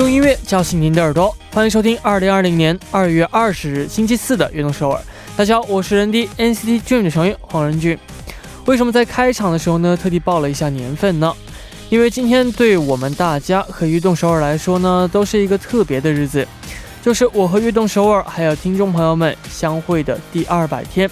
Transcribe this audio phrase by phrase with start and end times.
[0.00, 4.98] 用音乐叫醒您的耳朵，欢迎收听二零二零年二月二十日星期四的悦动首尔。
[5.36, 7.98] 大家好，我是人 D NCT Dream 的成员黄仁俊。
[8.64, 11.30] 为什么在开场的时候呢，特地报了一下年份呢？
[11.90, 16.48] 因为今天对我们大家和悦动首尔来说呢，都是一个特别的日子，
[17.02, 21.10] 就是我和悦动首尔还有听众朋友们相会的第二百天。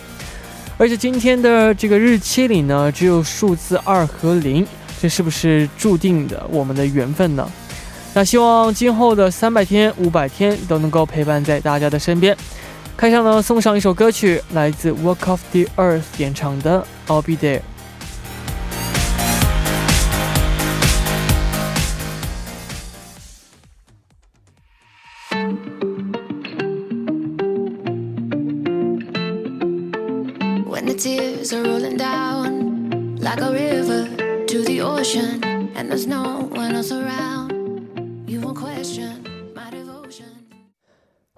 [0.79, 4.67] 而且今天的这个日期里呢，只有数字二和零，
[4.99, 7.47] 这是不是注定的我们的缘分呢？
[8.19, 12.37] 那希望今后的三百天、五百天都能够陪伴在大家的身边。
[12.97, 17.61] 开场呢，送上一首歌曲，来自 Walk of the Earth 演唱的《I'll Be There》。
[30.67, 34.09] When the tears are rolling down like a river
[34.49, 35.41] to the ocean,
[35.77, 37.48] and there's no one else around,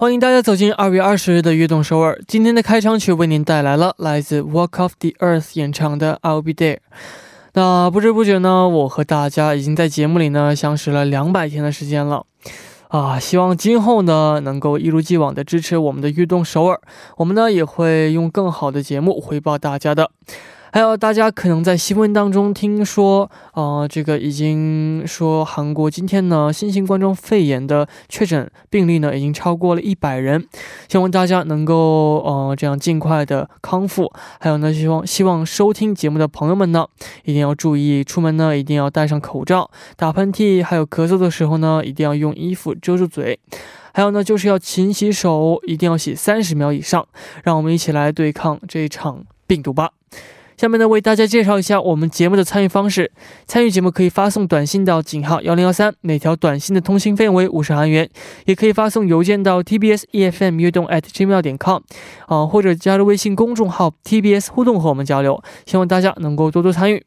[0.01, 2.19] 欢迎大家走进二月二十日的悦动首尔。
[2.27, 6.77] 今天的开场曲为您带来了来自 Walk of the Earth 演唱的《I'll Be There》。
[7.53, 12.25] 那不知不觉呢，我和大家已经在节目里呢相识了两百天的时间了。
[12.89, 16.81] 啊，希望今后呢能够一如既往的支持我们的悦动首尔，
[17.19, 20.11] 我们呢也会用更好的节目回报大家的。
[20.73, 30.47] 还有大家可能在新闻当中听说，呃，这个已经说韩国今天呢新型冠状肺炎的确诊病例呢已经超过了一百人，
[30.89, 34.13] 希望大家能够呃这样尽快的康复。
[34.39, 36.87] 还有呢，希望希望收听节目的朋友们呢
[37.25, 43.39] 一定要注意，出门呢一定要戴上口罩，打喷嚏还有咳嗽的时候呢一定要用衣服遮住嘴。
[43.93, 47.05] 还有呢，就是要勤洗手，一定要洗三十秒以上。
[47.43, 49.91] 让我们一起来对抗这场病毒吧。
[50.60, 53.12] 下面呢，为大家介绍一下我们节目的参与方式。
[53.46, 58.08] 参与节目可以发送短信到井号幺零幺三，每条短信的通信费用为五十韩元；
[58.46, 61.82] 也可以发送邮件到 tbs efm 悦动 at gmail 点 com，
[62.28, 65.44] 啊、或者加入微信公众号 tbs 互动和我们交流。
[65.66, 67.06] 希望大家能够多多参与。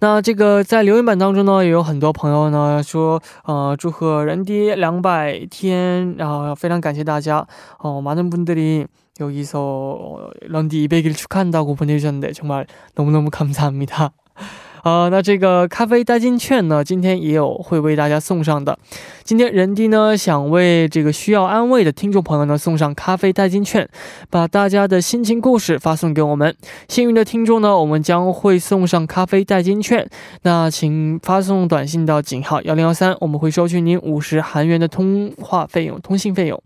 [0.00, 7.46] 那这个在留言板当中呢，也有很多朋友呢说，呃，祝贺人爹两百天，然后非常感谢大家，
[7.78, 8.84] 哦，많은분들이
[9.20, 14.12] 여기서 어, 런디 200일 축하한다고 보내주셨는데 정말 너무너무 감사합니다.
[14.84, 18.78] 呃，那这个咖啡代金券呢，今天也有会为大家送上的。
[19.24, 23.88] 今天人弟呢想为这个需要安慰的听众朋友呢送上咖啡代金券，
[24.30, 26.54] 把大家的心情故事发送给我们。
[26.86, 30.08] 幸运的听众呢，我们将会送上咖啡代金券。
[30.42, 36.62] 那请发送短信到井号幺零幺三，我们会收取您五十韩元的通话费用、通信费用。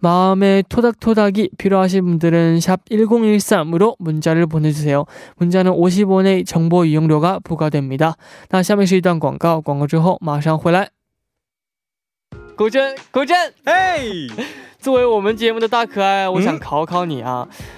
[0.00, 5.04] 마음의 토닥토닥이 필요하신 분들은 샵 1013으로 문자를 보내주세요.
[5.36, 8.16] 문자는 50원의 정보 이용료가 부과됩니다.
[8.50, 10.88] 那下面是一段广告，广告之后马上回来。
[12.56, 14.00] 古筝，古筝，哎，
[14.80, 17.46] 作为我们节目的大可爱，我想考考你啊，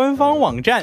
[0.00, 0.82] 官方网站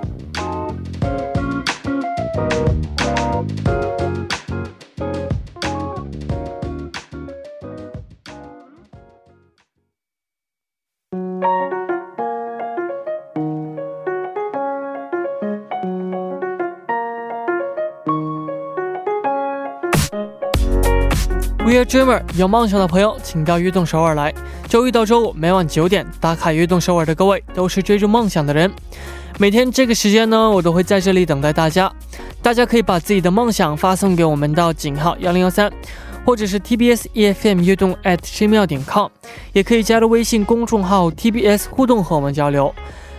[21.91, 24.33] dreamer，有梦想的朋友，请到悦动首尔来。
[24.69, 28.71] 周一到周五每晚九点打卡悦动首尔的各位，都是追逐梦想的人。
[29.37, 31.91] 每天这个时间呢，我都会在这里等待大家。
[32.41, 35.69] 大家可以把自己的梦想发送给我们到井号幺零幺三，
[36.25, 39.09] 或者是 TBS EFM 悦动 at 奇妙点 com，
[39.51, 42.73] 也可以加入微信公众号 TBS 互动和我们交流。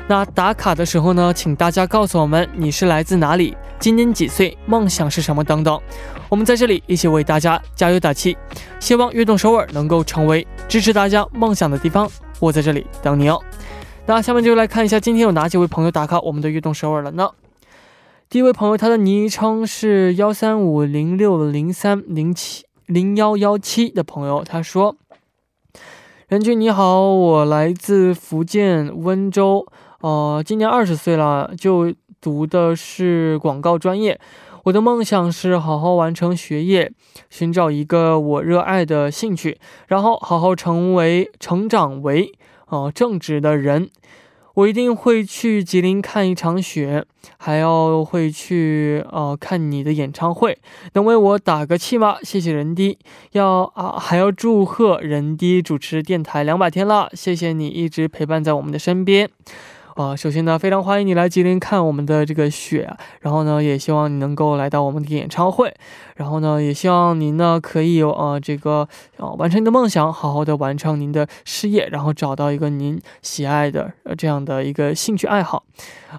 [0.09, 5.81] 那打卡的时候呢，请大家告诉我们你是来自哪里，今年几岁，梦想是什么等等。
[6.29, 8.37] 我们在这里一起为大家加油打气，
[8.79, 12.11] 希望悦动首尔能够成为支持大家梦想的地方。
[12.41, 13.41] 我在这里等你哦。
[14.05, 17.31] 那下面就来看一下今天有哪几位朋友打卡我们的悦动首尔了呢？
[18.29, 24.97] 第一位朋友，他的昵称是幺三五零六零三零七零幺幺七的朋友，他说
[26.29, 29.67] ：“任君你好，我来自福建温州。”
[30.03, 34.19] 呃，今年二十岁了，就读的是广告专业。
[34.65, 36.93] 我的梦想是好好完成学业，
[37.31, 42.33] 寻找一个我热爱的兴趣，然后好好成为、成长为
[42.69, 43.89] 呃正直的人。
[44.55, 47.05] 我一定会去吉林看一场雪，
[47.39, 50.59] 还要会去呃看你的演唱会。
[50.95, 52.17] 能为我打个气吗？
[52.23, 52.99] 谢谢人弟，
[53.33, 59.31] 要啊还要祝贺人弟主持电台两百天了，谢谢你一直陪伴在我们的身边。
[59.95, 62.91] 啊，首先呢，非常欢迎你来吉林看我们的这个雪，
[63.21, 65.75] 然后呢，也希望你能够来到我们的演唱会，
[66.17, 75.65] 然后呢，也希望您呢可以有呃这个呃完成你的梦想，好好的完成您的事业，然后找到一个您喜爱的呃这样的一个兴趣爱好。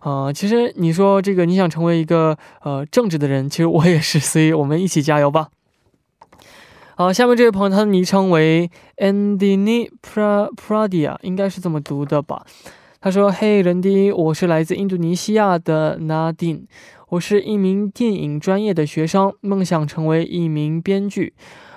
[0.04, 5.48] 呃，其实你说这个你想成为一个呃正直的人，其实我也是，所以我们一起加油吧。
[6.96, 12.46] 好，下面这位朋友他的昵称为 Andy Pradia，应该是这么读的吧。
[13.04, 16.62] 他说：“嘿，人迪，我是来自印度尼西亚的 Nadin，
[17.10, 21.34] 我是一名电影专业的学生，梦想成为一名编剧。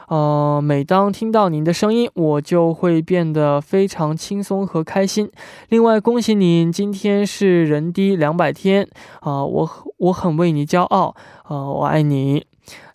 [0.07, 5.29] 呃，每当听到您的声音，我就会变得非常轻松和开心。
[5.69, 8.89] 另外，恭喜您，今天是人迪两百天
[9.19, 12.47] 啊，我我很为你骄傲啊，我爱你。”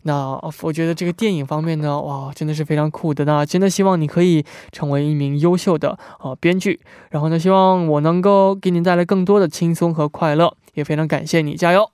[0.04, 3.26] 那我觉得这个电影方面呢，哇，真的是非常酷的。
[3.26, 6.80] 那真的希望你可以成为一名优秀的呃编剧。
[7.10, 10.56] 然后呢，希望我能够给您带来更多的轻松和快乐。
[10.74, 11.92] 也非常感谢你，加油。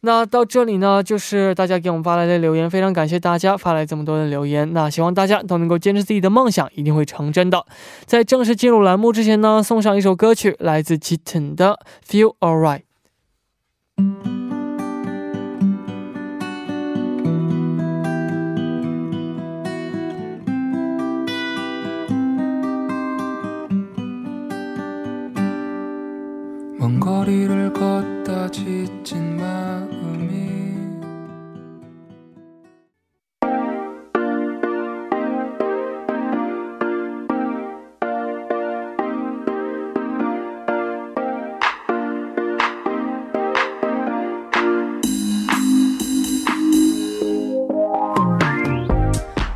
[0.00, 4.72] 那到这里呢，就是大家给我们发来的留言，非常感谢大家发来这么多的留言。
[4.72, 7.64] 那希望大家都能够坚持自己的梦想，一定会成真的。
[8.06, 11.78] 在正式进入栏目之前呢，送上一首歌曲，来自 Kitten 的
[12.10, 12.82] 《Feel Alright》。
[27.09, 30.45] 거리를 걷다 지친 마음이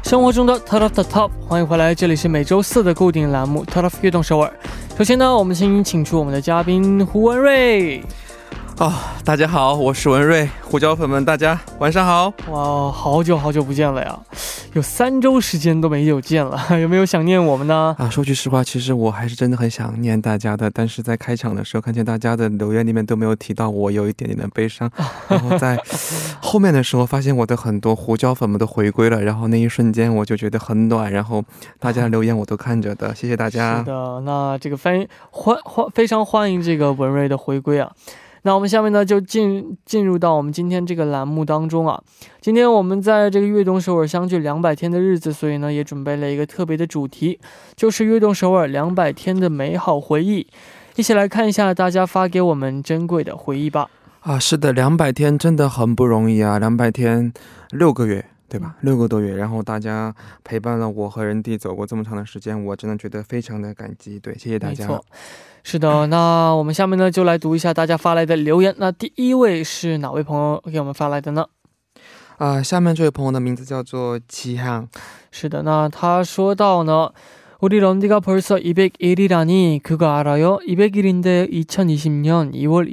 [0.04, 4.52] “生活中的 Top of the Top”，欢迎回来，这里是每周四的固定栏目 “Top of 悦动首尔”。
[4.97, 8.01] 首先呢，我们先请出我们的嘉宾胡文瑞。
[8.79, 8.93] 哦，
[9.25, 12.33] 大家好，我是文瑞，胡椒粉们，大家晚上好。
[12.49, 14.17] 哇，好久好久不见了呀，
[14.75, 17.95] 有三周时间都没有见了， 有没有想念我们呢？
[17.97, 24.91] 啊，说句实话，其实我还是真的很想念大家的，但是在开场的时候看见大家的留言里面都没有提到我，有一点点的悲伤。
[25.31, 25.79] 然后在
[26.41, 31.13] 后面的时候发现我的很多胡椒粉们都回归了，然后那一瞬间我就觉得很暖。
[31.13, 31.45] 然后
[31.79, 33.79] 大家留言我都看着的，谢谢大家。
[33.79, 37.93] 是的，那这个欢欢欢非常欢迎这个文瑞的回归啊。
[38.47, 41.99] 那我们下面呢就进进入到我们今天这个栏目当中啊。
[42.43, 47.41] 今天我们在这个悦动首尔相聚两百天的日子，所以呢也准备了一个特别的主题，
[47.75, 50.47] 就是悦动首尔两百天的美好回忆。
[50.97, 53.89] 一起来看一下大家发给我们珍贵的回忆吧。
[54.21, 57.33] 啊，是的，两百天真的很不容易啊，两百天
[57.71, 58.27] 六个月。
[58.49, 58.77] 对吧？
[58.83, 64.21] 六个多月，然后大家陪伴了我和人弟走过这么长的时间，我真的觉得非常的感激。
[64.21, 64.87] 对，谢谢大家。
[64.87, 65.05] 没错，
[65.63, 66.07] 是的。
[66.09, 68.75] 那我们下面呢，就来读一下大家发来的留言。
[68.79, 71.47] 那第一位是哪位朋友给我们发来的呢？
[72.39, 74.89] 啊，下面这位朋友的名字叫做齐航。
[75.31, 77.13] 是的，那他说到呢。
[77.65, 80.59] 우리 런디가 벌써 201이라니 그거 알아요?
[80.69, 82.93] 200일인데 2020년 2월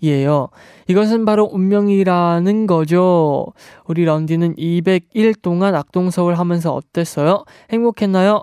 [0.00, 0.48] 20일이에요.
[0.86, 3.48] 이것은 바로 운명이라는 거죠.
[3.84, 7.44] 우리 런디는 201일 동안 악동서울 하면서 어땠어요?
[7.70, 8.40] 행복했나요?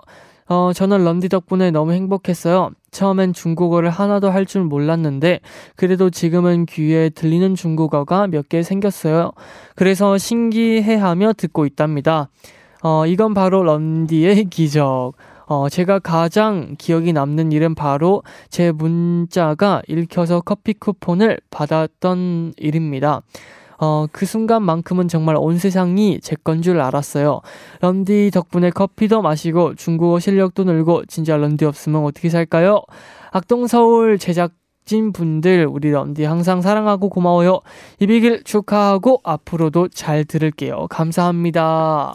[0.48, 2.70] 어, 저는 런디 덕분에 너무 행복했어요.
[2.92, 5.40] 처음엔 중국어를 하나도 할 줄 몰랐는데,
[5.74, 9.32] 그래도 지금은 귀에 들리는 중국어가 몇 개 생겼어요.
[9.74, 12.28] 그래서 신기해하며 듣고 있답니다.
[12.82, 15.12] 어, 이건 바로 런디의 기적.
[15.48, 23.22] 어, 제가 가장 기억이 남는 일은 바로 제 문자가 읽혀서 커피 쿠폰을 받았던 일입니다.
[23.78, 27.42] 어, 그 순간만큼은 정말 온 세상이 제 건 줄 알았어요.
[27.80, 32.82] 런디 덕분에 커피도 마시고 중국어 실력도 늘고 진짜 런디 없으면 어떻게 살까요?
[33.30, 34.52] 악동서울 제작
[34.84, 37.60] 진 분들 우리 런디 항상 사랑하고 고마워요.
[38.00, 40.86] 200일 축하하고 앞으로도 잘 들을게요.
[40.88, 42.14] 감사합니다.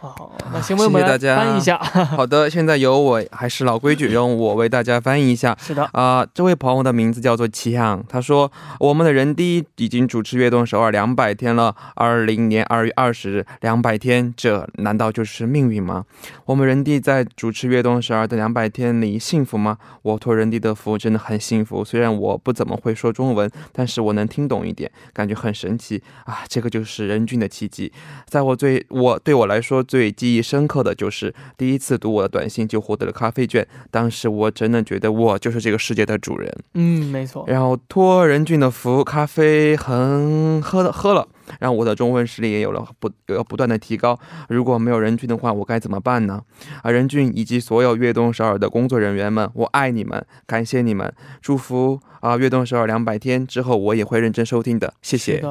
[0.00, 1.76] 哦，那行，我们来翻译一下。
[2.14, 5.56] 好的，现在由我还是老规矩，由我为大家翻译一下。
[5.60, 16.04] 是的，啊，这位朋友的名字叫做齐航，他说我们的人第一已经主持《悦动首尔》两百天了，二零年二月二十日，两百天，这难道就是命运吗？
[16.44, 19.78] 我们人弟在主持《悦动首尔》的两百天里幸福吗？
[20.02, 26.44] 我托人弟的福真的很幸福，虽然我不怎么会说中文，但是我能听懂一点，感觉很神奇啊！
[26.48, 27.92] 这个就是人均的奇迹，
[28.28, 29.84] 在我最我对我来说。
[29.88, 36.54] 最记忆深刻的就是第一次读我的短信就获得了咖啡券，当时我真的觉得我就是这个世界的主人。
[36.74, 37.44] 嗯，没错。
[37.48, 41.26] 然后托任俊的福，咖啡很喝了喝了，
[41.58, 44.18] 然后我的中文实力也有了不要不断的提高。
[44.48, 46.42] 如果没有任俊的话，我该怎么办呢？
[46.82, 52.36] 啊，任俊以及所有悦动首尔的工作人员们，我爱你们，感谢你们，祝福啊！
[52.36, 55.42] 悦动首尔两百天之后，我也会认真收听的，谢谢。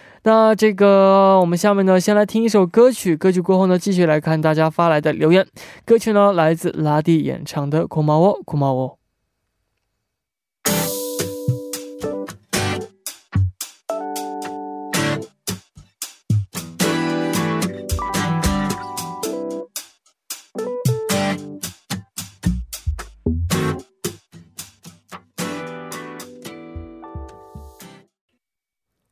[0.23, 3.17] 那这个我们下面呢，先来听一首歌曲。
[3.17, 5.45] 歌曲过后呢，继续来看大家发来的留言。
[5.83, 8.39] 歌曲呢，来自拉蒂演唱的《空猫窝》。
[8.43, 9.00] 空猫窝。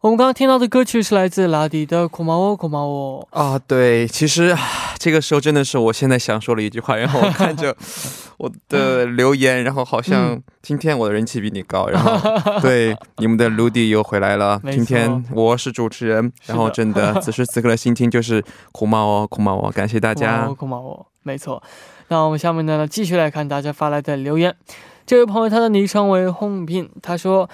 [0.10, 4.58] 我们刚刚听到的歌曲是来自拉迪的《库马沃库马沃》啊，对，其实
[4.98, 6.96] 这个时候真的是我现在想说的一句话。
[6.96, 7.78] 然后我看着
[8.40, 11.86] 我的留言，然后好像今天我的人气比你高。
[11.90, 12.20] 然后
[12.60, 16.34] 对，你们的卢迪又回来了，今天我是主持人。
[16.48, 20.48] 然后真的，此时此刻的心情就是库马沃库马沃，感谢大家。
[20.48, 21.62] 库马沃，没错。
[22.08, 24.56] 那我们下面呢，继续来看大家发来的留言。
[25.06, 27.48] 这位朋友，他的昵称为红斌，他说。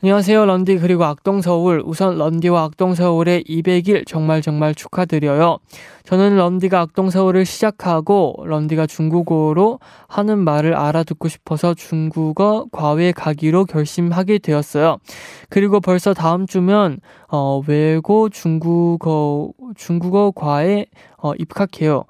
[0.00, 0.78] 안녕하세요 런디.
[0.78, 5.58] 그리고 악동서울 우선 런디와 악동서울의 200일 정말 정말 축하드려요.
[6.04, 14.98] 저는 런디가 악동서울을 시작하고 런디가 중국어로 하는 말을 알아듣고 싶어서 중국어 과외 가기로 결심하게 되었어요.
[15.48, 20.86] 그리고 벌써 다음 주면 어, 외고 중국어 중국어 과에
[21.16, 22.04] 어, 입학해요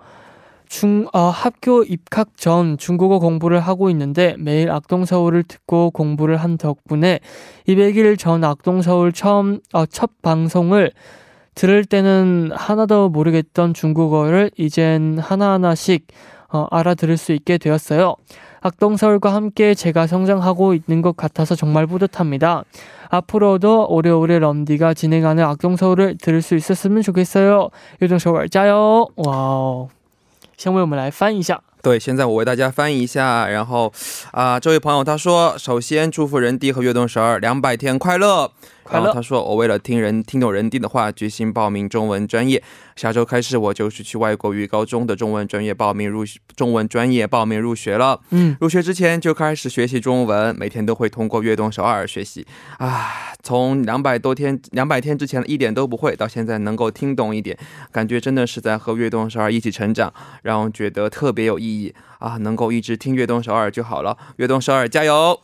[0.69, 7.21] 중, 어, 학교 입학 전 중국어 공부를 하고 있는데 매일 악동서울을 듣고 공부를 한 덕분에
[7.67, 10.93] 200일 전 악동서울 처음, 어, 첫 방송을
[11.55, 16.07] 들을 때는 하나도 모르겠던 중국어를 이젠 하나하나씩
[16.51, 18.15] 어, 알아들을 수 있게 되었어요.
[18.61, 22.65] 악동서울과 함께 제가 성장하고 있는 것 같아서 정말 뿌듯합니다.
[23.11, 27.71] 앞으로도 오래오래 런디가 진행하는 악동서울을 들을 수 있었으면 좋겠어요.
[28.03, 29.07] 요정서울 짜요.
[29.17, 29.89] 와우.
[30.59, 31.63] 先为我们来翻一下。
[31.89, 33.49] 对，现在我为大家翻译一下。
[33.49, 33.91] 然后，
[34.33, 38.53] 啊，这位朋友他说，首先祝福人弟和悦动十二两百天快乐。
[38.83, 39.11] 快乐。
[39.13, 42.63] 他说，我为了听人听懂人弟的话，决心报名中文专业。
[42.97, 46.25] 下周开始，我就是去外国语高中的中文专业报名入
[46.57, 48.21] 中文专业报名入学了。
[48.31, 52.47] 嗯，入学之前就开始学习中文，每天都会通过悦动首尔学习。
[52.79, 57.57] 啊，从两百多天、两百天之前一点都不会，到现在能够听懂一点，
[57.93, 61.78] 感觉真的是在和悦动首尔一起成长，让我觉得特别有意义
[62.19, 62.37] 啊！
[62.39, 65.41] 能够一直听悦动首尔就好了，悦动首尔加油！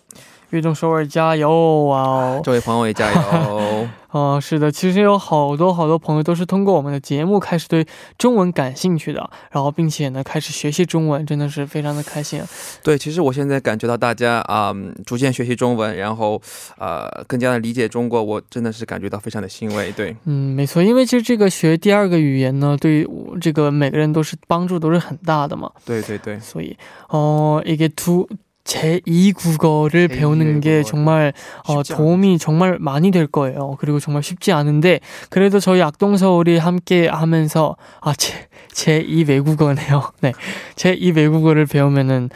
[0.54, 2.40] 越众首尔加油哇哦！
[2.44, 4.38] 这位朋友也加油 哦！
[4.40, 7.84] 是的，其实有好多好多朋友都是通过我们的节目开始对
[8.16, 12.40] 中文感兴趣的，然后并且呢开始学习中文，真的是非常的开心。
[12.84, 14.72] 对，其实我现在感觉到大家啊，
[15.04, 16.40] 逐渐学习中文，然后
[16.78, 19.90] 呃，更加的理解中国，我真的是感觉到非常的欣慰。
[19.90, 23.08] 对，嗯，没错，因为其实这个学第二个语言呢，对于
[23.40, 25.68] 这个每个人都是帮助都是很大的嘛。
[25.84, 26.38] 对对对。
[26.38, 26.76] 所以
[27.08, 28.28] 哦，一个 two。
[28.63, 31.33] 제2 국어를 배우는 게 국어를 정말
[31.67, 33.77] 어, 쉽지 도움이 정말 많이 될 거예요.
[33.79, 40.11] 그리고 정말 쉽지 않은데 그래도 저희 악동서울이 함께 하면서 아, 제, 제2 외국어네요.
[40.21, 40.33] 네.
[40.75, 42.29] 제2 외국어를 배우면은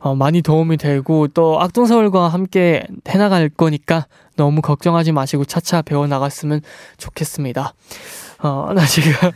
[0.00, 6.60] 어, 많이 도움이 되고 또 악동서울과 함께 해나갈 거니까 너무 걱정하지 마시고 차차 배워나갔으면
[6.98, 7.72] 좋겠습니다.
[8.40, 9.34] 哦，那这个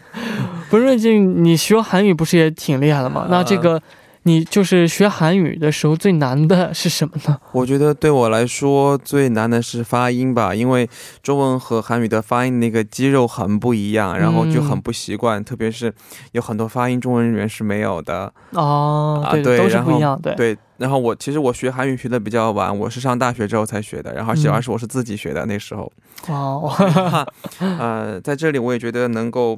[0.70, 3.26] 不是这你学韩语不是也挺厉害的吗？
[3.28, 3.82] 那这个
[4.27, 7.39] 你就是学韩语的时候最难的是什么呢？
[7.53, 10.89] 我觉得对我来说最难的是发音吧，因为
[11.23, 15.93] 中文和韩语的发音那个肌肉很不一样，然后就很不习惯，特别是
[16.33, 18.33] 有很多发音中文人员是没有的。
[18.51, 25.89] 哦，啊对，都一样，对，对，然后我其实我学韩语学的比较晚，我是上大学之后才学的，然后小嗯二是我是自己学的那时候。
[26.27, 26.69] 哦，
[27.79, 29.57] 呃，在这里我也觉得能够，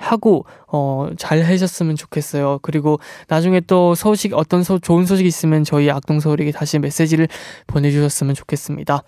[0.00, 2.58] 하고 어, 잘 하셨으면 좋겠어요.
[2.60, 7.28] 그리고 나중에 또 소식 어떤 소, 좋은 소식 있으면 저희 악동서울에게 다시 메시지를
[7.66, 9.02] 보내주셨으면 좋겠습니다.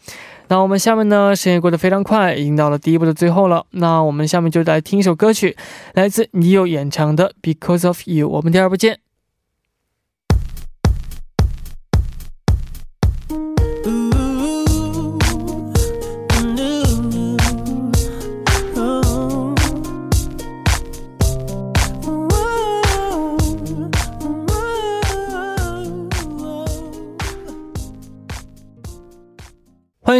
[0.49, 3.67] 那我们下面呢，时间过得非常快，已经到了第一部的最后了。
[3.73, 5.55] 那我们下面就来听一首歌曲，
[5.93, 8.27] 来自 Neo 演唱的《Because of You》。
[8.31, 8.99] 我们第二部见。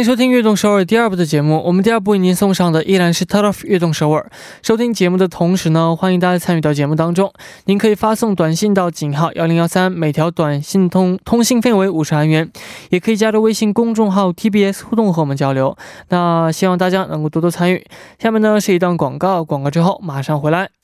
[0.04, 1.62] 收听《悦动首尔》第二部的节目。
[1.64, 4.30] 我们第二部为您送上的依然是 Top of 悦动首尔。
[4.62, 7.32] 收听节目的同时呢，欢迎大家参与到节目当中。
[7.64, 12.50] 您可以发送短信到井号幺零幺三，每条短信通通信费为五十韩元，
[12.90, 15.74] 也可以加入微信公众号 TBS 互动和我们交流。
[16.10, 17.82] 那希望大家能够多多参与。
[18.18, 20.83] 下面呢是一段广告，广告之后马上回来。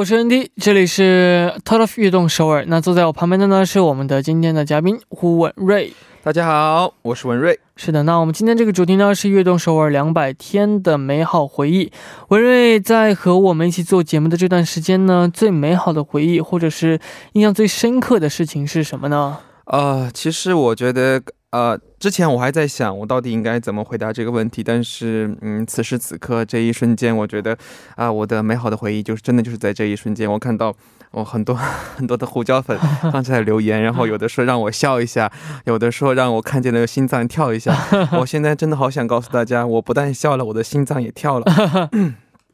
[0.00, 2.64] 我是 ND，这里是 t o t of 悦动首尔。
[2.68, 5.92] 那坐在我旁边的呢是我们的今天的嘉宾胡文瑞。
[6.22, 7.60] 大家好，我是文瑞。
[7.76, 11.92] 是的，那我们今天这个主题呢是悦动首尔两百天的美好回忆。
[12.28, 16.98] 文瑞在和我们一起做节目的这段时间呢，最美好的回忆或者是
[17.34, 19.36] 印象最深刻的事情是什么呢？
[19.66, 27.56] 呃，其实我觉得，呃，之前我还在想我到底应该怎么回答这个问题，但是，嗯，此时此刻这一瞬间，我觉得，
[27.96, 30.72] 啊、我的美好的回忆就是真的就是在这一瞬间，我看到
[31.10, 32.78] 我很多很多的胡椒粉
[33.12, 35.30] 刚才留言，然后有的说让我笑一下，
[35.64, 37.76] 有的说让我看见了心脏跳一下，
[38.20, 41.46] 我现在真的好想告诉大家，我不但笑了，我的心脏也跳了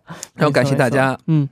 [0.37, 1.19] 然后感谢大家。
[1.27, 1.47] 嗯，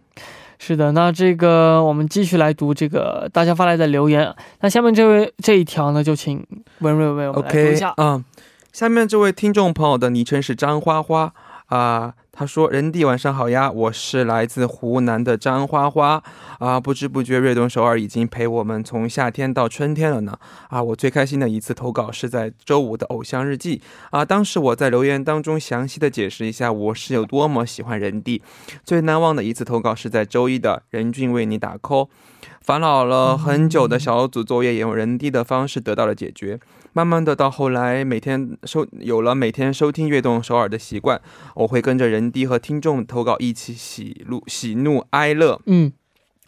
[0.66, 4.34] 是的，那这个我们继续来读这个大家发来的留言。
[4.60, 6.42] 那下面这位这一条呢，就请
[6.78, 7.92] 文瑞为我们来读一下。
[7.98, 8.24] 嗯，
[8.72, 11.34] 下面这位听众朋友的昵称是张花花
[11.66, 16.20] 啊、他说：“人弟晚上好呀，我是来自湖南的张花花
[16.58, 20.36] 啊、不知不觉瑞东首尔已经陪我们从夏天到春天了呢
[20.68, 20.82] 啊！
[20.82, 28.42] 我最开心的一次投稿是在周五的偶像日记啊，当时我在留言当中详细的解释一下我是有多么喜欢人弟。
[28.84, 32.08] 最难忘的一次投稿是在周一的任俊为你打 call。”
[32.60, 36.58] 烦恼了很久的小组作业也用人弟的方式得到了解决。
[36.96, 41.20] 慢慢的到后来，每天收有了每天收听悦动首尔的习惯，
[41.56, 45.92] 我会跟着人滴和听众投稿一起喜怒喜怒哀乐，嗯，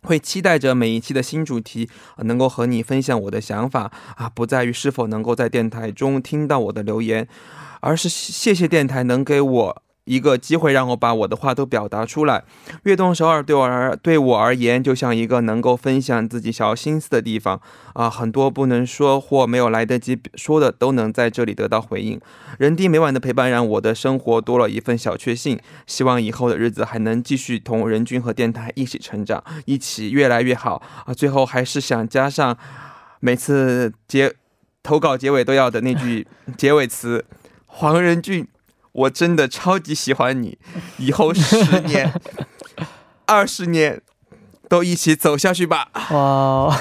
[0.03, 7.27] 会期待着每一期的新主题，呃能够和你分享我的想法啊，不在于是否能够在电台中听到我的留言，
[7.81, 12.45] 而是谢谢电台能给我一个机会让我把我的话都表达出来。
[12.85, 17.61] 悦动首尔对我而对我而言，就像一个能够分享自己小心思的地方
[17.93, 22.21] 啊，很多不能说或没有来得及说的，都能在这里得到回应。
[22.59, 25.59] 人弟每晚的陪伴，让我的生活多了一份小确幸。
[25.87, 31.13] 希望以后的日子还能继续同任君和电台一起成长，一起越来越好啊！
[31.13, 32.57] 最后还是想加上
[33.21, 34.33] 每次结
[34.83, 37.25] 投稿结尾都要的那句结尾词：
[37.67, 38.47] 黄仁俊。
[38.97, 40.57] 我真的超级喜欢你，
[40.97, 42.11] 以后十年、
[43.27, 44.01] 二十年
[44.71, 45.89] 都一起走下去吧。
[46.11, 46.75] 哇，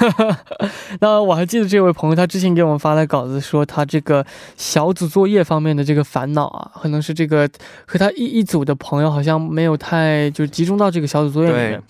[1.00, 4.24] 那我还记得这位朋友，他之前给我们发来稿子，说他这个
[4.56, 7.46] 小组作业方面的这个烦恼啊，可能是这个
[7.86, 11.82] 和他一一组的朋友好像没有太就是集中到这个小组作业里面。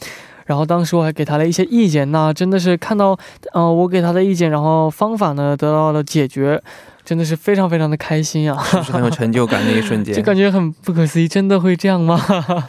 [0.47, 3.17] 然后当时我还给他了一些意见，那真的是看到，
[3.53, 6.61] 呃，我给他的意见，然后方法呢得到了解决。
[7.07, 8.61] 真的是非常非常的开心啊！
[8.85, 12.21] 是很有成就感的一瞬间，就感觉很不可思议，真的会这样吗？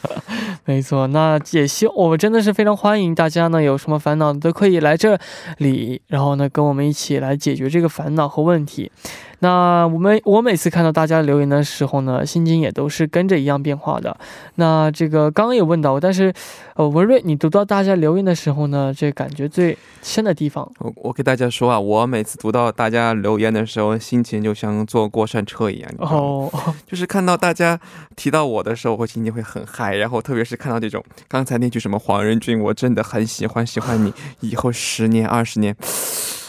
[0.63, 5.17] 没错，那也希我真的是非常欢迎大家呢，有什么烦恼都可以来这
[5.57, 8.91] 里，然后呢跟我们一起来解决这个烦恼和问题。
[9.39, 14.17] 那我们我每次看到大家留言的时候呢，心情也都是跟着一样变化的。
[14.55, 16.33] 那这个刚刚有问到，但是
[16.75, 25.91] 呃文瑞，你读到大家留言的时候呢，这感觉最深的地方，我我给大家说啊，我每次读到大家留言的时候，心情就像坐过山车一样。
[25.99, 26.51] 哦，
[26.87, 27.79] 就是看到大家
[28.15, 29.95] 提到我的时候，我心情会很嗨。
[29.95, 35.75] 然后特别是看到这种刚才那句什么黄仁俊，我真的很喜欢喜欢你，以后十年二十年，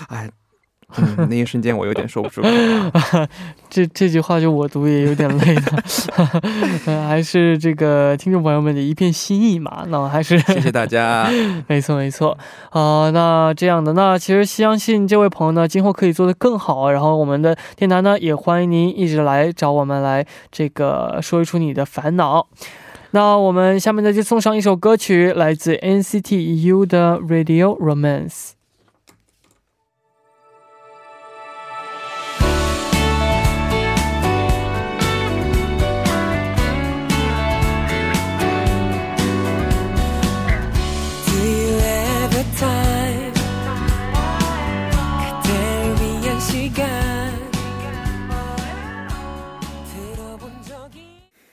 [0.08, 0.30] 哎。
[1.28, 2.48] 那一瞬间，我有点说不出口。
[3.68, 5.62] 这这句话就我读也有点累了，
[7.06, 9.84] 还是这个听众朋友们的一片心意嘛？
[9.88, 11.30] 那我还是谢谢大家。
[11.68, 12.36] 没错没错
[12.70, 16.90] 啊，那这样的，那其实相信这位朋友呢，今后可以做得更好。
[16.90, 22.46] 然后我们的电台呢，也欢迎您一直来找我们来这个说一出你的烦恼。
[23.10, 28.57] 那我们下面呢就送上一首歌曲，来自 NCT U 的 Radio Romance。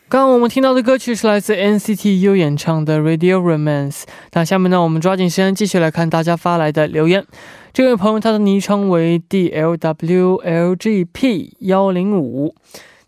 [0.08, 4.00] 刚刚我们听到的歌曲是来自 NCT U 演唱的《Radio Romance》。
[4.32, 7.24] 那下面呢，我们抓紧时间继续来看大家发来的留言。
[7.72, 12.52] 这位朋友他的昵称为 DLWLGP 幺零五，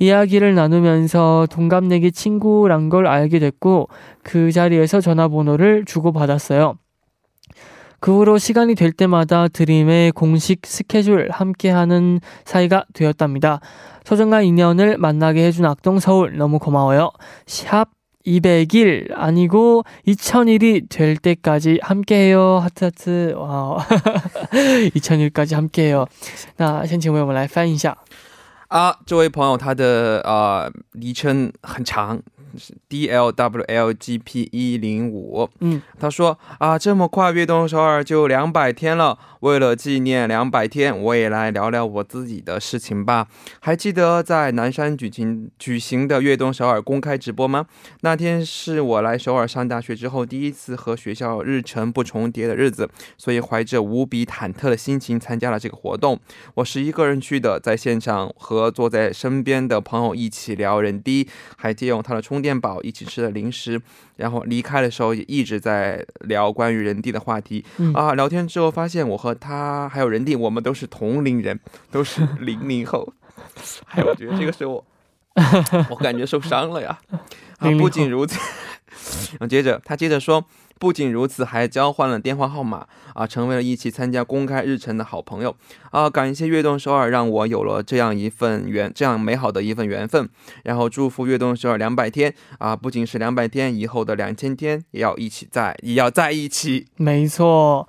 [0.00, 3.88] 이야기를 나누면서 동갑내기 친구란 걸 알게 됐고
[4.22, 6.76] 그 자리에서 전화번호를 주고받았어요.
[8.03, 13.59] 그 후로 시간이 될 때마다 드림의 공식 스케줄 함께하는 사이가 되었답니다.
[14.05, 17.11] 소중한 인연을 만나게 해준 악동서울 너무 고마워요.
[17.45, 17.89] 샵
[18.25, 22.59] 200일 아니고 2000일이 될 때까지 함께해요.
[22.59, 23.33] 하트 하트.
[23.35, 23.77] 와.
[24.93, 26.05] 2000일까지 함께해요.
[26.57, 27.97] 那先请问我们来翻译一下。
[28.69, 32.21] 啊，这位朋友他的呃昵称很长，
[32.88, 39.18] D L W L G P 一零五，嗯，他说啊，这么快，悦动首尔就两百天了。
[39.44, 43.28] 为了纪念两百天，我也来聊聊我自己的事情吧。
[43.60, 47.66] 还记得在南山举行举行的悦动首尔公开直播吗？
[48.00, 56.18] 那天是我来首尔上大学之后第一次和学校日程不重叠的日子，所以怀着无比忐忑的心情参加了这个活动。
[56.54, 61.28] 我是一个人去的，在现场和坐在身边的朋友一起聊人低，
[61.58, 63.82] 还借用他的充电宝一起吃了零食。
[64.16, 68.14] 然后离开的时候也一直在聊关于人地的话题啊。
[68.14, 71.58] 聊天之后发现我和他还有人定，我们都是同龄人，
[71.90, 73.12] 都是零零后。
[73.90, 74.84] 哎，我觉得这个时候
[75.90, 76.98] 我感觉受伤了呀。
[77.58, 78.38] 啊，不仅如此，
[79.48, 80.44] 接着他接着说。
[80.76, 85.54] 不仅如此，还交换了电话号码啊，成为了一起参加公开日程的好朋友
[85.92, 86.10] 啊！
[86.10, 90.28] 感谢悦动首尔，让我有了这样一份缘，这样美好的一份缘分。
[90.64, 96.88] 然后祝福悦动首尔两百天啊，不仅是两百天，以后的两千天也要一起在，也要在一起。
[96.96, 97.88] 没错。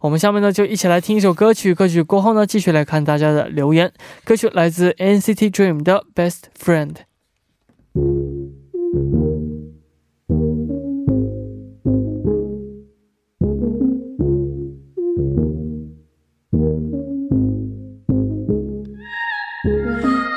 [0.00, 3.92] 我们下面呢就一起来听一首歌曲，歌曲过后呢继续来看大家的留言。
[4.24, 6.94] 歌曲来自 NCT Dream 的《Best Friend》。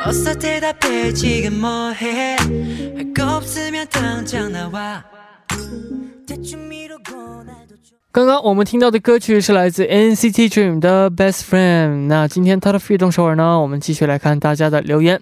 [0.05, 2.37] 어서 대답해 지금 뭐해
[2.95, 5.03] 할 거 없으면 당장 나와
[6.25, 6.82] 대충 미루고 나도 좀
[8.14, 11.88] 刚刚我们听到的歌曲是来自 NCT Dream 的《Best Friend》。
[12.06, 15.20] 那今天他的 f 动手耳呢，我们继续来看大家的留言。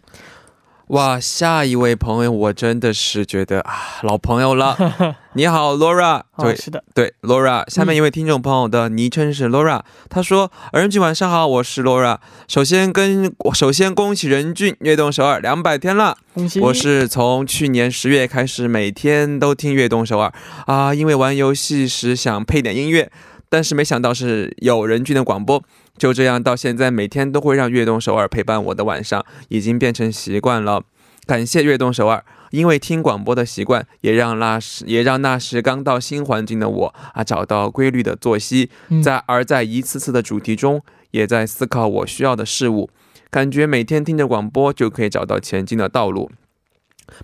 [0.92, 4.76] 哇，下一位朋友，我真的是觉得啊，老朋友了。
[5.32, 12.18] 你好，Laura，啊，对是的，对，Laura，下面一位听众朋友的昵称是 Laura，、他说：“任俊晚上好，我是 Laura。
[12.46, 16.14] 首先跟首先恭喜任俊悦动首尔两百天了。
[16.34, 16.60] 恭喜！
[16.60, 20.30] 我是从去年十月开始每天都听悦动首尔
[20.66, 23.10] 啊，因为玩游戏时想配点音乐，
[23.52, 25.62] 但是没想到是有人俊的广播，
[25.98, 30.84] 就这样到现在每天都会让悦动首尔陪伴我的晚上，已经变成习惯了。
[31.26, 42.88] 感谢悦动首尔，因为听广播的习惯，也让那时也让那时刚到新环境的我啊找到规律的作息，嗯在而在一次次的主题中，也在思考我需要的事物，
[43.30, 46.30] 感觉每天听着广播就可以找到前进的道路。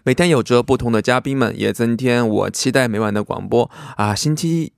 [0.05, 4.15] 每天有着不同的嘉宾们，也增添我期待每晚的广播啊！
[4.15, 4.78] 星期一。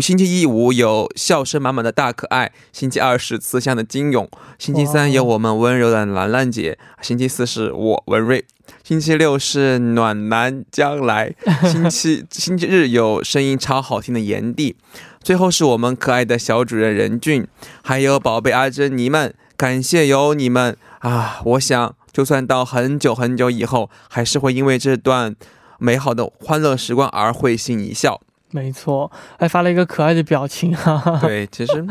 [0.00, 4.28] 星期一五有笑声满满的大可爱，星期二是慈祥的金勇，
[4.58, 8.44] 星期三有我们温柔的兰兰姐，星期四是我文瑞，
[8.82, 14.76] 星期六是暖男将来，星期 星期日有声音超好听的炎帝，
[15.22, 17.46] 最后是我们可爱的小主人任俊，
[17.82, 21.40] 还有宝贝阿珍妮们，感谢有你们啊！
[21.44, 25.36] 我想，就算到很久很久以后，还是会因为这段
[25.78, 28.20] 美好的欢乐时光而会心一笑。
[28.54, 31.18] 没错，还发了一个可爱的表情哈、哈。
[31.26, 31.84] 对，其实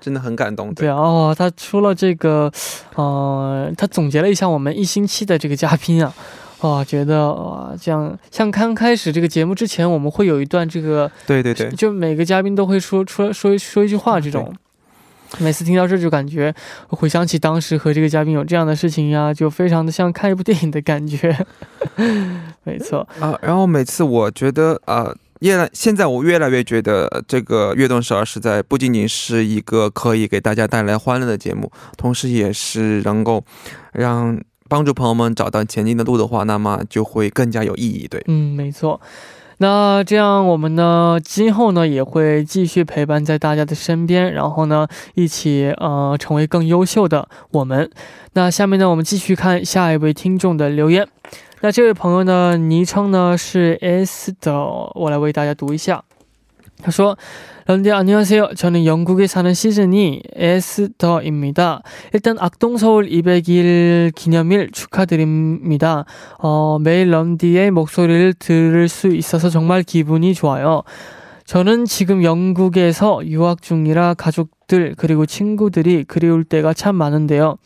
[0.00, 0.72] 真的很感动。
[0.72, 2.50] 对啊，哦，他出了这个，
[2.94, 6.10] 呃，他总结了一下我们一星期的这个嘉宾啊，
[6.62, 14.50] 哇，觉得哇，这样像刚开始这个节目之前，我们会有一段这个，对对对，就每个嘉宾都会说说说说一句话，这种。
[15.38, 16.52] 每次听到这就感觉
[16.88, 21.36] 回想起当时和这个嘉宾有这样的事情呀，就非常的像看一部电影的感觉。
[22.64, 25.14] 没错，啊，然后每次我觉得啊。
[25.40, 33.42] 越来，现在我越来越觉得这个《悦动十二》是在不仅仅是一个可以给大家带来欢乐的节目，同时也是能够
[33.92, 38.06] 让帮助朋友们找到前进的路的话，那么就会更加有意义。
[38.08, 39.00] 对，嗯，没错。
[39.62, 47.90] 那这样我们呢，今后呢也会继续陪伴在大家的身边，然后呢一起呃成为更优秀的我们。
[48.32, 51.06] 那下面呢，我们继续看下一位听众的留言。
[51.61, 54.53] 那这位朋友呢，昵称呢是 S 的，
[54.93, 56.03] 我来为大家读一下。
[56.83, 57.15] 他说：“
[57.67, 61.81] 런디안녕하세요。저는영국에사는시즈니 에스더입니다.
[62.13, 66.05] 일단 악동서울 200일 기념일 축하드립니다.
[66.37, 70.83] 어, 매일 런디의 목소리를 들을 수 있어서 정말 기분이 좋아요.
[71.45, 77.56] 저는 지금 영국에서 유학 중이라 가족 들 그리고 친구들이 그리울 때가 참 많은데요.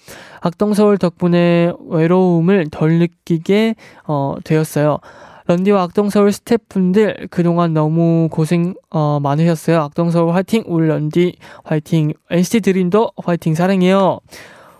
[0.40, 3.74] 악동서울 덕분에 외로움을 덜 느끼게
[4.06, 5.00] 어, 되었어요.
[5.46, 9.82] 런디와 악동서울 스태프분들 그동안 너무 고생 어, 많으셨어요.
[9.82, 10.64] 악동서울 화이팅!
[10.66, 12.14] 우리 런디 화이팅!
[12.30, 13.54] NCT 드림도 화이팅!
[13.54, 14.20] 사랑해요.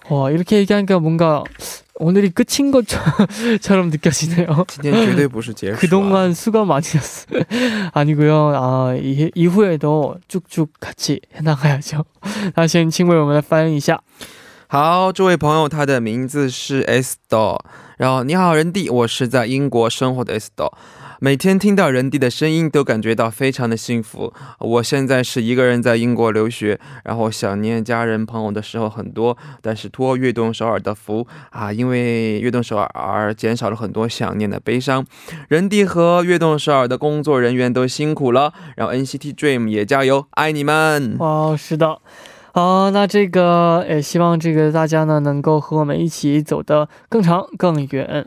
[0.08, 1.44] 와 이렇게 얘기하니까 뭔가
[1.95, 4.65] 오늘이 끝인 것처럼 느껴지네요.
[4.67, 5.79] 今天绝对不是结束、啊。
[5.79, 7.43] 그동안 수고 많으셨어요.
[7.93, 8.53] 아니고요.
[8.55, 12.05] 아, 이, 이후에도 쭉쭉 같이 해나가야죠.
[12.55, 13.99] 那先请为我们来翻译一下。
[14.67, 17.59] 好，这位朋友他的名字是 S 的，
[17.97, 20.71] 然后你好，人弟，我是在英国生活的 S 的。
[21.24, 24.34] 每天听到人弟的声音，都感觉到非常的幸福。
[24.58, 35.02] 我现在是一个人在英国留学，然后想念家人朋友的时候很多，但是托悦动首尔的福啊，因为悦动首尔而减少了很多想念的悲伤。
[35.48, 41.16] 人弟和悦动首尔的工作人员都辛苦了，然后 NCT Dream 也加油，爱你们！
[41.20, 42.02] 哇，是的。
[42.52, 48.26] 好，那这个也希望这个大家呢能够和我们一起走得更长更远。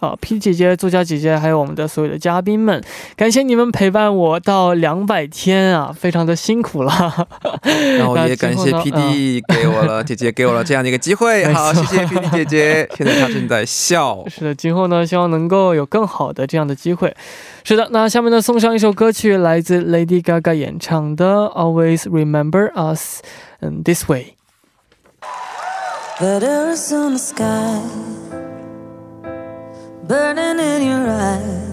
[0.00, 2.82] 啊，P 姐姐、作家姐姐，还有我们的所有的嘉宾们，
[3.16, 7.26] 感谢你们陪伴我到两百天啊，非常的辛苦了。
[7.98, 11.44] 然后也感谢今后呢 PD 给我了，姐姐给我了这样的一个机会。
[11.52, 12.88] 好，谢谢 PD 姐姐。
[12.96, 14.22] 现在她正在笑。
[14.28, 17.14] 是的，今后呢，希望能够有更好的这样的机会。
[17.64, 23.20] 是的，那下面呢，送上一首歌曲，来自 Lady Gaga 演唱的《Always Remember Us》，
[23.60, 24.34] 嗯，This Way。
[30.06, 31.66] Burning in your eyes.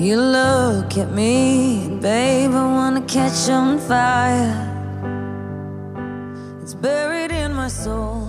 [0.00, 4.70] You look at me, babe, I wanna catch on fire.
[6.62, 8.23] It's buried in my soul.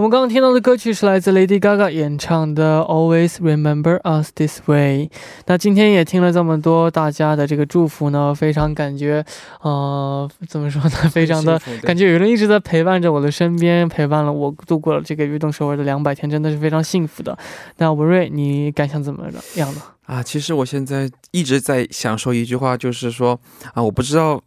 [0.00, 5.10] 我们刚刚听到的歌曲是来自 Lady Gaga 演唱的《Always Remember Us This Way》。
[5.44, 9.22] 那今天也听了这么多大家的这个祝福呢，非常感觉，
[9.60, 10.88] 呃，怎么说呢？
[11.10, 17.36] 非常的感觉有人一直在陪伴着我的身边，陪伴了我度过了这个运动首尔的两百天，真的是非常幸福的。
[17.76, 19.82] 那文瑞，你感想怎么样呢？
[20.06, 23.38] 啊，其实我现在一直在想说一句话，就是说
[23.74, 24.40] 啊，我不知道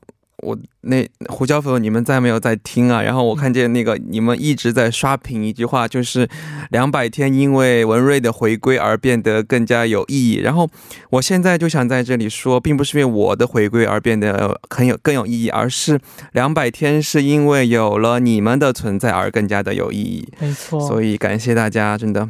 [0.44, 3.02] 我那胡椒粉你们在没有在听啊？
[3.02, 6.28] 然后我看见那个你们一直在刷屏一句话，就是
[6.72, 10.36] 两百天因为文瑞的回归而变得更加有意义。
[10.36, 10.70] 然后
[11.10, 16.00] 我现在就想在这里说，并不是因为我的回归而变得很有更有意义，而是
[16.34, 20.28] 两百天是因为有了你们的存在而更加的有意义。
[20.40, 22.28] 没错，所以感谢大家，真的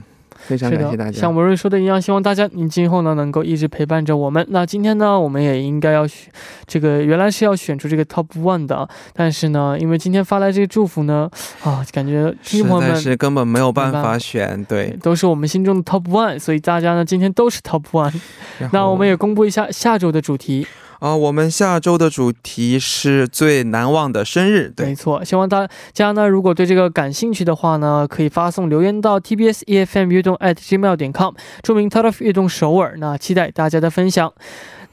[0.48, 1.12] 非常感谢大家。
[1.12, 4.46] 像文瑞说的一样，希望大家你今后呢能够一直陪伴着我们。
[4.50, 6.32] 那今天呢，我们也应该要选
[6.66, 11.30] 这个，原来是要选出这个 top one 的，但是呢，因为今天发来这个祝福呢，
[11.64, 14.98] 啊，感觉听实众朋友们是根本没有办法选，对。
[15.02, 18.14] 都是我们心中的 top one，所以大家呢今天都是 top one。
[18.72, 20.66] 那我们也公布一下下周的主题，
[21.04, 34.32] 啊、我们下周的主题是最难忘的生日，对，没错，希望大家呢如果对这个感兴趣的话呢，可以发送留言到 tbs efm 悦动 at gmail 点 com，注明 t o f 悦动首尔，那期待大家的分享。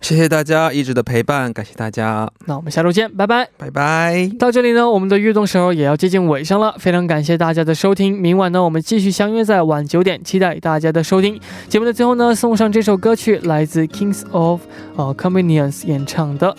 [0.00, 3.48] 谢谢大家一直的陪伴，感谢大家，那我们下周见，拜拜。
[3.56, 4.30] 拜拜。
[4.38, 8.20] 到这里呢，我们的悦动时候也要接近尾声了，非常感谢大家的收听。
[8.20, 11.40] 明晚呢，我们继续相约在晚九点，期待大家的收听。
[11.68, 14.60] 节目的最后呢，送上这首歌曲，来自 Kings of
[14.96, 16.54] 呃 Convenience 演唱的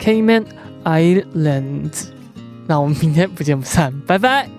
[0.00, 0.44] Cayman
[0.84, 2.06] Islands。
[2.66, 4.57] 那我们明天不见不散，拜拜。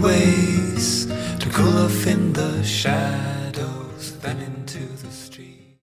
[0.00, 1.06] ways
[1.40, 3.35] to cool off in the shade.